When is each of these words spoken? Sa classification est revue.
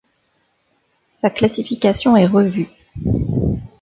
Sa 1.21 1.29
classification 1.29 2.17
est 2.17 2.25
revue. 2.25 2.69